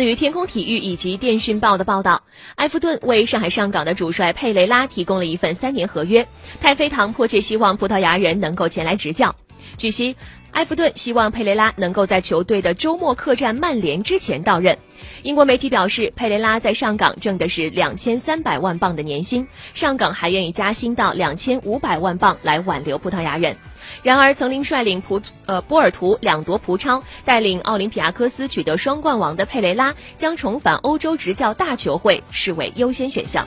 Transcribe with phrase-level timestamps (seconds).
[0.00, 2.22] 对于天空体育以及电讯报的报道，
[2.54, 6.26] 埃弗顿为上海上港的主帅佩雷拉提供了一份三年合约，
[6.58, 9.36] 太妃糖迫切希望葡萄牙人能够前来执教。
[9.76, 10.16] 据悉，
[10.52, 14.74] 埃弗顿希望佩雷拉能够在球队的周末客战曼联之前到任。
[15.22, 23.54] 英国媒体表示，佩雷拉在上港挣的是两千三百万镑的年薪，上港还愿意加薪到两千五百万镑来挽留葡萄牙人。
[24.02, 33.46] 然而，曾经率领葡呃波尔图两夺葡超，带领奥林匹亚科斯取得双冠王的佩雷拉，将重返欧洲执教大球会视为优先选项。